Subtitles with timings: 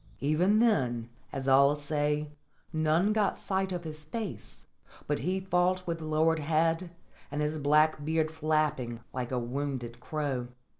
[0.19, 2.31] Even then, as all say,
[2.73, 4.65] none got sight of his face;
[5.05, 6.89] but he fought with lowered head,
[7.29, 8.81] and his black beard flapped
[9.13, 10.47] like a wounded crow.